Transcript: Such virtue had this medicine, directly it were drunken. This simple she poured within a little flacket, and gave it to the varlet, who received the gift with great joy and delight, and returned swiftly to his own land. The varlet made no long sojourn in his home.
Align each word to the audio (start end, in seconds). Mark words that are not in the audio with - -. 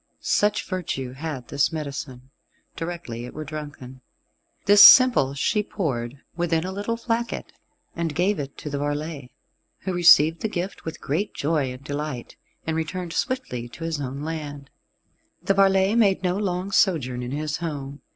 Such 0.21 0.67
virtue 0.67 1.11
had 1.11 1.49
this 1.49 1.71
medicine, 1.71 2.31
directly 2.75 3.23
it 3.25 3.35
were 3.35 3.43
drunken. 3.45 4.01
This 4.65 4.83
simple 4.83 5.35
she 5.35 5.61
poured 5.61 6.17
within 6.35 6.63
a 6.65 6.71
little 6.71 6.97
flacket, 6.97 7.53
and 7.95 8.15
gave 8.15 8.39
it 8.39 8.57
to 8.57 8.69
the 8.71 8.79
varlet, 8.79 9.29
who 9.81 9.93
received 9.93 10.41
the 10.41 10.49
gift 10.49 10.85
with 10.85 11.01
great 11.01 11.35
joy 11.35 11.71
and 11.71 11.83
delight, 11.83 12.35
and 12.65 12.75
returned 12.75 13.13
swiftly 13.13 13.69
to 13.69 13.83
his 13.83 14.01
own 14.01 14.23
land. 14.23 14.71
The 15.43 15.53
varlet 15.53 15.95
made 15.99 16.23
no 16.23 16.35
long 16.35 16.71
sojourn 16.71 17.21
in 17.21 17.29
his 17.29 17.57
home. 17.57 18.01